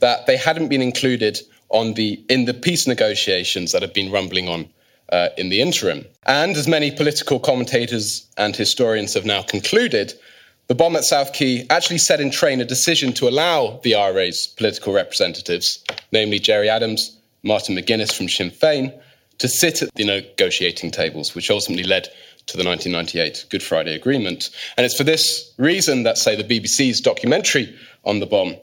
[0.00, 4.48] that they hadn't been included on the, in the peace negotiations that had been rumbling
[4.48, 4.68] on
[5.12, 6.04] uh, in the interim.
[6.24, 10.14] And as many political commentators and historians have now concluded,
[10.68, 14.46] the bomb at South Quay actually set in train a decision to allow the IRA's
[14.46, 18.96] political representatives, namely Gerry Adams, Martin McGuinness from Sinn Féin,
[19.38, 22.08] to sit at the negotiating tables, which ultimately led
[22.50, 24.50] to the 1998 Good Friday Agreement.
[24.76, 28.56] And it's for this reason that, say, the BBC's documentary on the bomb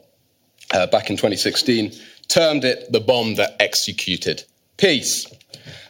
[0.72, 1.92] uh, back in 2016
[2.28, 4.44] termed it the bomb that executed
[4.76, 5.26] peace.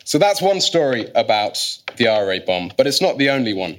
[0.05, 1.59] So that's one story about
[1.97, 3.79] the IRA bomb, but it's not the only one.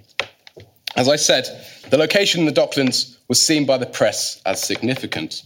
[0.97, 1.45] As I said,
[1.89, 5.43] the location in the Docklands was seen by the press as significant.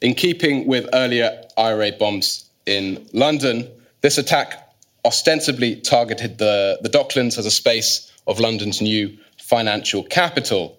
[0.00, 3.68] In keeping with earlier IRA bombs in London,
[4.00, 4.69] this attack
[5.04, 10.78] ostensibly targeted the, the Docklands as a space of London's new financial capital,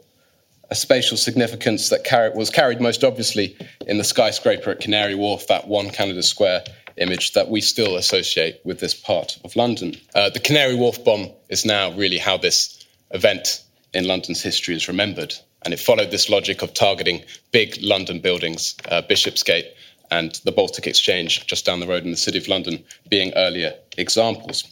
[0.69, 3.57] a spatial significance that car- was carried most obviously
[3.87, 6.63] in the skyscraper at Canary Wharf, that one Canada Square
[6.97, 9.95] image that we still associate with this part of London.
[10.13, 14.87] Uh, the Canary Wharf bomb is now really how this event in London's history is
[14.87, 15.33] remembered.
[15.63, 19.65] And it followed this logic of targeting big London buildings, uh, Bishopsgate
[20.11, 23.73] and the Baltic Exchange just down the road in the City of London being earlier
[23.97, 24.65] examples.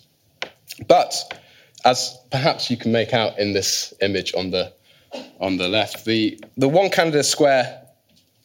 [0.88, 1.16] But
[1.86, 4.74] as perhaps you can make out in this image on the
[5.40, 7.82] on the left, the, the One Canada Square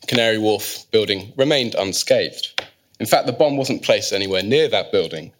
[0.06, 2.62] Canary Wharf building remained unscathed.
[3.00, 5.32] In fact, the bomb wasn't placed anywhere near that building.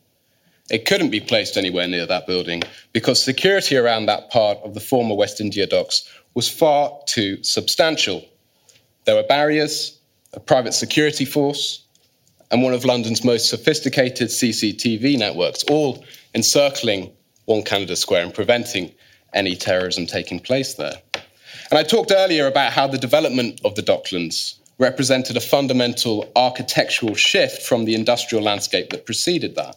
[0.71, 2.63] It couldn't be placed anywhere near that building
[2.93, 8.25] because security around that part of the former West India docks was far too substantial.
[9.05, 9.99] There were barriers,
[10.35, 11.85] a private security force,
[12.51, 17.11] and one of London's most sophisticated CCTV networks, all encircling
[17.47, 18.93] One Canada Square and preventing
[19.33, 20.95] any terrorism taking place there.
[21.71, 27.15] And I talked earlier about how the development of the Docklands represented a fundamental architectural
[27.15, 29.77] shift from the industrial landscape that preceded that.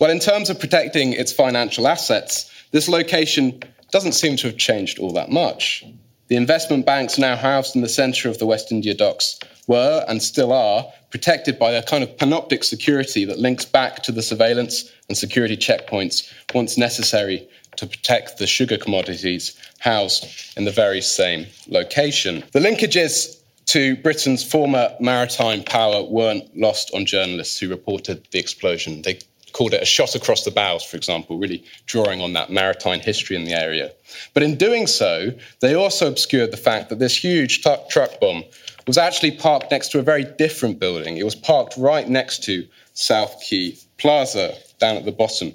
[0.00, 4.98] Well, in terms of protecting its financial assets, this location doesn't seem to have changed
[4.98, 5.84] all that much.
[6.28, 10.22] The investment banks now housed in the centre of the West India docks were and
[10.22, 14.90] still are protected by a kind of panoptic security that links back to the surveillance
[15.08, 21.46] and security checkpoints once necessary to protect the sugar commodities housed in the very same
[21.68, 22.42] location.
[22.52, 29.02] The linkages to Britain's former maritime power weren't lost on journalists who reported the explosion.
[29.02, 29.18] They
[29.54, 33.36] called it a shot across the bows, for example, really drawing on that maritime history
[33.36, 33.90] in the area.
[34.34, 38.42] But in doing so, they also obscured the fact that this huge t- truck bomb
[38.88, 41.16] was actually parked next to a very different building.
[41.16, 45.54] It was parked right next to South Quay Plaza, down at the bottom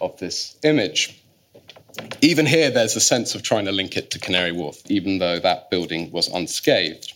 [0.00, 1.22] of this image.
[2.20, 5.38] Even here, there's a sense of trying to link it to Canary Wharf, even though
[5.38, 7.12] that building was unscathed.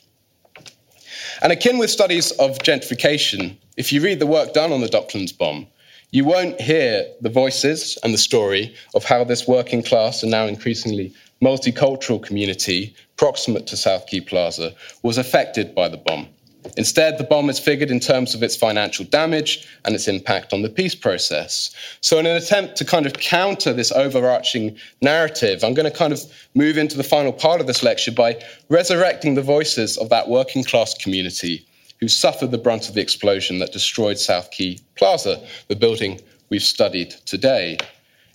[1.43, 5.37] And akin with studies of gentrification, if you read the work done on the Docklands
[5.37, 5.67] bomb,
[6.13, 10.47] you won't hear the voices and the story of how this working class and now
[10.47, 16.29] increasingly multicultural community proximate to South Quay Plaza was affected by the bomb.
[16.77, 20.61] Instead, the bomb is figured in terms of its financial damage and its impact on
[20.61, 21.75] the peace process.
[22.03, 26.13] So, in an attempt to kind of counter this overarching narrative, I'm going to kind
[26.13, 26.21] of
[26.55, 30.63] move into the final part of this lecture by resurrecting the voices of that working
[30.63, 31.67] class community
[32.01, 36.63] who suffered the brunt of the explosion that destroyed South Quay Plaza, the building we've
[36.63, 37.79] studied today.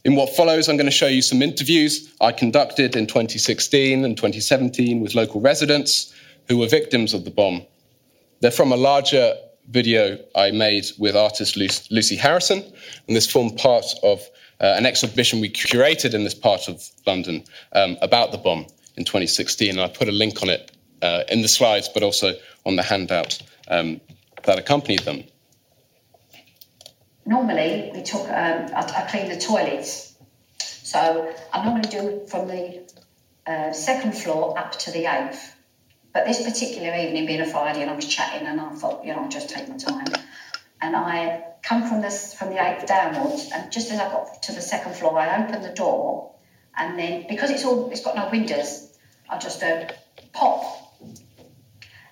[0.03, 4.15] In what follows, I'm going to show you some interviews I conducted in 2016 and
[4.15, 6.13] 2017 with local residents
[6.47, 7.65] who were victims of the bomb.
[8.39, 9.33] They're from a larger
[9.69, 12.63] video I made with artist Lucy Harrison,
[13.07, 14.21] and this formed part of
[14.61, 19.05] uh, an exhibition we curated in this part of London um, about the bomb in
[19.05, 19.71] 2016.
[19.71, 22.33] And I put a link on it uh, in the slides, but also
[22.65, 24.01] on the handout um,
[24.43, 25.23] that accompanied them.
[27.25, 30.15] Normally, we took, um, I, I clean the toilets.
[30.59, 32.83] So I normally do from the
[33.47, 35.55] uh, second floor up to the eighth.
[36.13, 39.13] But this particular evening, being a Friday, and I was chatting, and I thought, you
[39.13, 40.05] know, I'll just take my time.
[40.81, 44.53] And I come from this from the eighth downwards, and just as I got to
[44.53, 46.35] the second floor, I opened the door,
[46.77, 48.95] and then because it's all it's got no windows,
[49.29, 49.93] I just heard
[50.31, 50.63] pop,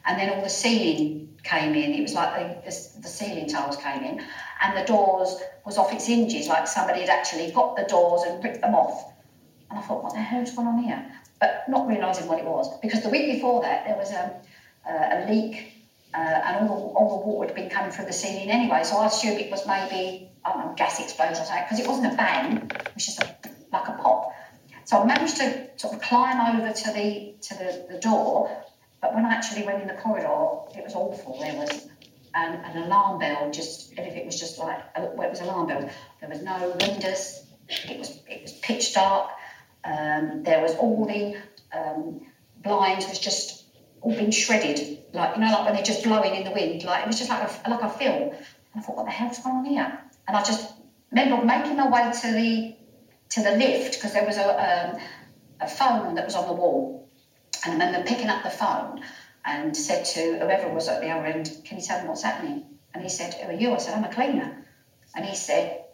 [0.06, 1.94] and then all the ceiling came in.
[1.94, 4.24] It was like the, the, the, ceiling tiles came in,
[4.62, 8.44] and the doors was off its hinges, like somebody had actually got the doors and
[8.44, 9.12] ripped them off.
[9.70, 11.06] And I thought, what the hell's going on here?
[11.40, 14.40] But not realising what it was, because the week before that there was a,
[14.88, 15.74] a, a leak,
[16.14, 18.82] uh, and all the, all the water had been coming through the ceiling anyway.
[18.84, 21.88] So I assumed it was maybe I don't know gas explosion or something, because it
[21.88, 23.36] wasn't a bang, it was just a,
[23.72, 24.32] like a pop.
[24.86, 28.63] So I managed to sort of climb over to the to the, the door,
[29.04, 31.38] but when I actually went in the corridor, it was awful.
[31.38, 31.88] There was
[32.34, 35.90] an, an alarm bell, just if it was just like well, it was alarm bell.
[36.22, 37.46] There was no windows.
[37.68, 39.32] It was it was pitch dark.
[39.84, 41.36] Um, there was all the
[41.78, 42.22] um,
[42.64, 43.66] blinds was just
[44.00, 46.86] all been shredded, like you know, like when they're just blowing in the wind.
[46.86, 48.30] Like it was just like a like a film.
[48.32, 50.00] And I thought, what the hell's going on here?
[50.30, 50.74] And I just
[51.12, 52.76] remember making my way to the
[53.32, 55.02] to the lift because there was a um,
[55.60, 57.04] a phone that was on the wall
[57.66, 59.02] and then they picking up the phone
[59.46, 62.66] and said to whoever was at the other end, Can you tell me what's happening?
[62.94, 63.74] And he said, Who are you?
[63.74, 64.66] I said, I'm a cleaner.
[65.16, 65.86] And he said,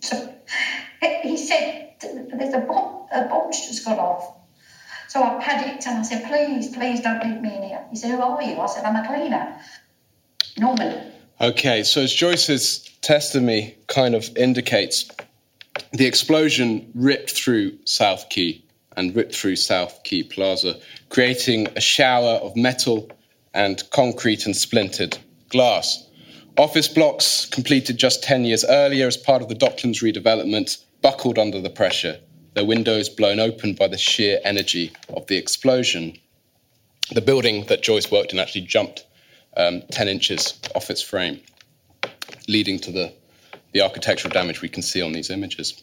[0.00, 0.34] so
[1.22, 4.34] he said, There's a bomb, a bomb's just gone off.
[5.08, 7.84] So I panicked and I said, Please, please don't leave me in here.
[7.90, 8.58] He said, Who are you?
[8.60, 9.60] I said, I'm a cleaner.
[10.58, 11.00] Normally.
[11.40, 15.08] Okay, so as Joyce's testimony kind of indicates,
[15.92, 18.62] the explosion ripped through South Quay
[18.96, 23.10] and ripped through South Quay Plaza, creating a shower of metal
[23.54, 25.18] and concrete and splintered
[25.48, 26.08] glass.
[26.56, 31.60] Office blocks completed just 10 years earlier as part of the Docklands redevelopment buckled under
[31.60, 32.18] the pressure,
[32.54, 36.16] their windows blown open by the sheer energy of the explosion.
[37.12, 39.06] The building that Joyce worked in actually jumped
[39.56, 41.40] um, 10 inches off its frame,
[42.48, 43.12] leading to the,
[43.72, 45.82] the architectural damage we can see on these images.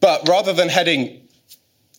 [0.00, 1.28] But rather than heading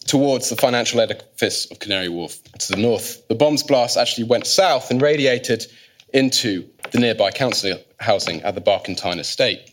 [0.08, 4.47] towards the financial edifice of Canary Wharf to the north, the bomb's blast actually went
[4.47, 5.68] south and radiated
[6.14, 9.72] into the nearby council housing at the Barkantine estate.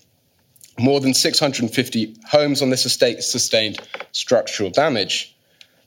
[0.79, 3.79] More than 650 homes on this estate sustained
[4.13, 5.35] structural damage.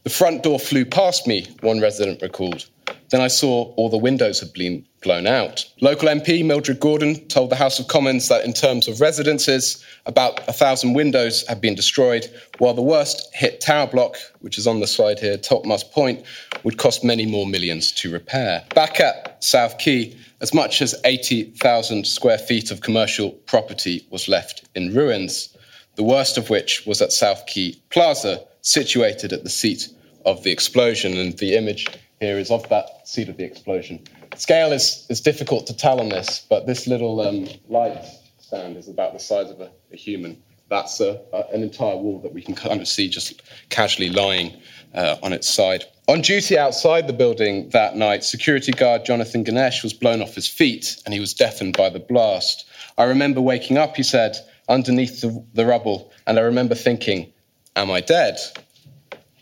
[0.03, 2.67] The front door flew past me, one resident recalled.
[3.09, 5.65] Then I saw all the windows had been blown out.
[5.81, 10.47] Local MP Mildred Gordon told the House of Commons that in terms of residences, about
[10.47, 12.29] a thousand windows had been destroyed,
[12.59, 16.23] while the worst hit tower block, which is on the slide here, Topmast Point,
[16.63, 18.63] would cost many more millions to repair.
[18.75, 24.67] Back at South Quay, as much as 80,000 square feet of commercial property was left
[24.75, 25.55] in ruins,
[25.95, 29.89] the worst of which was at South Quay Plaza, situated at the seat
[30.25, 31.17] of the explosion.
[31.17, 31.87] And the image
[32.19, 34.03] here is of that seat of the explosion.
[34.35, 38.03] Scale is, is difficult to tell on this, but this little um, light
[38.39, 40.41] stand is about the size of a, a human.
[40.69, 44.61] That's a, a, an entire wall that we can kind of see just casually lying
[44.93, 45.85] uh, on its side.
[46.07, 50.47] On duty outside the building that night, security guard Jonathan Ganesh was blown off his
[50.47, 52.65] feet and he was deafened by the blast.
[52.97, 54.35] I remember waking up, he said,
[54.67, 57.33] underneath the, the rubble, and I remember thinking,
[57.75, 58.37] Am I dead?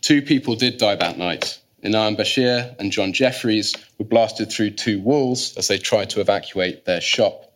[0.00, 1.58] Two people did die that night.
[1.84, 6.84] Inam Bashir and John Jeffries were blasted through two walls as they tried to evacuate
[6.84, 7.52] their shop.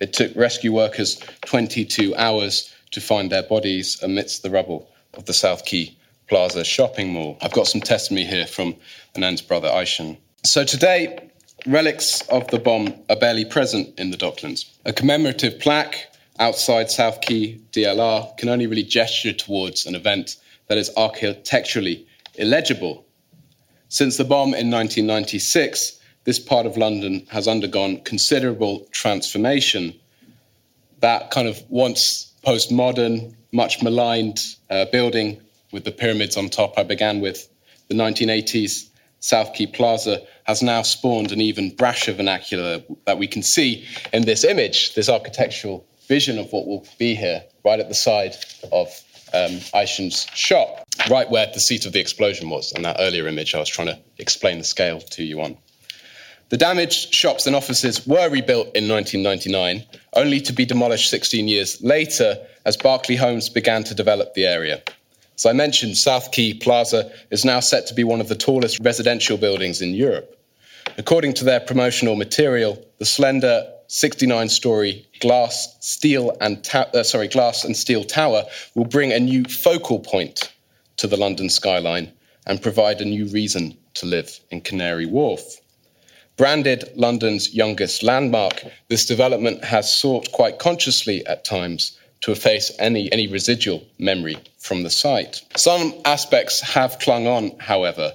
[0.00, 5.32] It took rescue workers 22 hours to find their bodies amidst the rubble of the
[5.32, 5.96] South Quay
[6.28, 7.38] Plaza shopping mall.
[7.40, 8.74] I've got some testimony here from
[9.14, 10.18] Anand's brother Aishan.
[10.44, 11.30] So today,
[11.66, 14.64] relics of the bomb are barely present in the Docklands.
[14.84, 20.36] A commemorative plaque outside South Quay DLR can only really gesture towards an event
[20.68, 23.05] that is architecturally illegible.
[23.88, 29.94] Since the bomb in 1996, this part of London has undergone considerable transformation.
[31.00, 35.40] That kind of once postmodern, much maligned uh, building
[35.72, 37.48] with the pyramids on top I began with,
[37.88, 38.88] the 1980s
[39.20, 44.24] South Quay Plaza has now spawned an even brasher vernacular that we can see in
[44.24, 48.36] this image, this architectural vision of what will be here, right at the side
[48.72, 48.88] of
[49.34, 52.72] um, Aishan's shop, right where the seat of the explosion was.
[52.72, 55.56] And that earlier image I was trying to explain the scale to you on.
[56.48, 59.84] The damaged shops and offices were rebuilt in 1999,
[60.14, 64.80] only to be demolished 16 years later as Berkeley Homes began to develop the area.
[65.34, 68.78] As I mentioned, South Quay Plaza is now set to be one of the tallest
[68.80, 70.38] residential buildings in Europe.
[70.98, 77.64] According to their promotional material, the slender 69-story glass, steel, and ta- uh, sorry, glass
[77.64, 78.44] and steel tower
[78.74, 80.52] will bring a new focal point
[80.96, 82.12] to the London skyline
[82.46, 85.60] and provide a new reason to live in Canary Wharf.
[86.36, 93.10] Branded London's youngest landmark, this development has sought quite consciously at times to efface any,
[93.10, 95.40] any residual memory from the site.
[95.56, 98.12] Some aspects have clung on, however.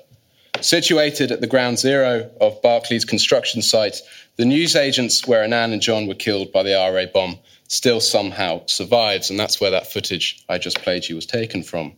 [0.60, 4.02] Situated at the ground zero of Berkeley's construction site,
[4.36, 7.40] the newsagents where Anand and John were killed by the IRA bomb
[7.72, 11.94] still somehow survives, and that's where that footage I just played you was taken from.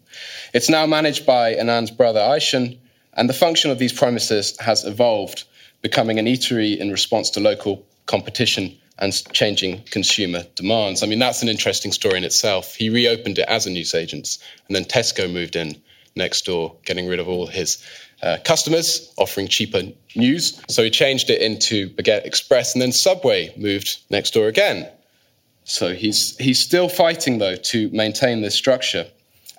[0.53, 2.77] It's now managed by Anand's brother Aishan,
[3.13, 5.45] and the function of these premises has evolved,
[5.81, 11.01] becoming an eatery in response to local competition and changing consumer demands.
[11.01, 12.75] I mean, that's an interesting story in itself.
[12.75, 15.81] He reopened it as a newsagent, and then Tesco moved in
[16.15, 17.83] next door, getting rid of all his
[18.21, 19.81] uh, customers, offering cheaper
[20.15, 20.61] news.
[20.69, 24.87] So he changed it into Baguette Express, and then Subway moved next door again.
[25.65, 29.07] So he's he's still fighting though to maintain this structure,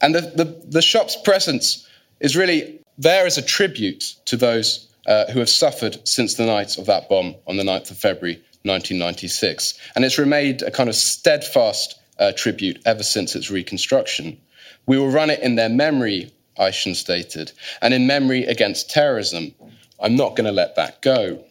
[0.02, 1.88] and the the, the shop's presence
[2.20, 6.78] is really there as a tribute to those uh, who have suffered since the night
[6.78, 9.78] of that bomb on the 9th of February 1996.
[9.94, 14.40] And it's remained a kind of steadfast uh, tribute ever since its reconstruction.
[14.86, 17.52] We will run it in their memory, Aishan stated,
[17.82, 19.54] and in memory against terrorism.
[20.00, 21.44] I'm not going to let that go.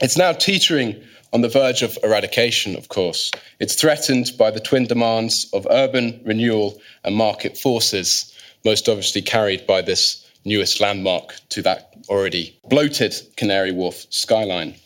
[0.00, 1.02] It's now teetering
[1.34, 3.32] on the verge of eradication, of course.
[3.58, 8.32] It's threatened by the twin demands of urban renewal and market forces,
[8.64, 14.76] most obviously carried by this newest landmark to that already bloated Canary Wharf skyline.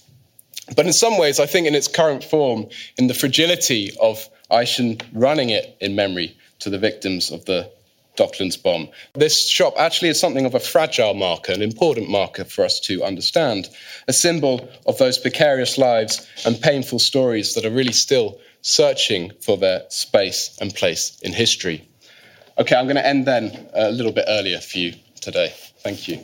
[0.75, 5.03] But in some ways, I think in its current form, in the fragility of Aishan
[5.13, 7.71] running it in memory, to the victims of the
[8.19, 8.89] Docklands bomb.
[9.15, 13.05] This shop actually is something of a fragile marker, an important marker for us to
[13.05, 13.69] understand,
[14.09, 19.57] a symbol of those precarious lives and painful stories that are really still searching for
[19.57, 21.89] their space and place in history.
[22.59, 25.53] Okay, I'm going to end then a little bit earlier for you today.
[25.79, 26.19] Thank you.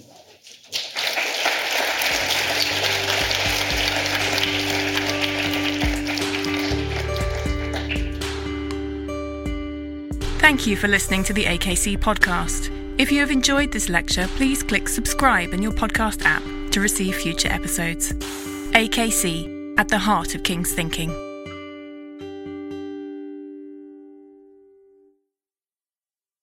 [10.44, 12.68] Thank you for listening to the AKC podcast.
[13.00, 16.42] If you have enjoyed this lecture, please click subscribe in your podcast app
[16.72, 18.12] to receive future episodes.
[18.12, 21.23] AKC, at the heart of King's thinking.